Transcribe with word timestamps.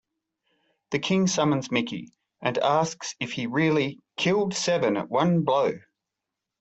The 0.89 0.97
king 0.97 1.27
summons 1.27 1.69
Mickey, 1.69 2.07
and 2.41 2.57
asks 2.57 3.13
if 3.19 3.33
he 3.33 3.45
really 3.45 3.99
"killed 4.17 4.55
seven 4.55 4.97
at 4.97 5.11
one 5.11 5.43
blow". 5.43 5.73